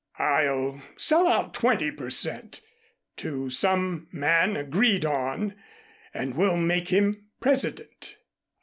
[0.17, 2.61] I'll sell out twenty per cent.
[3.17, 5.53] to some man agreed on
[6.11, 8.17] and we'll make him president."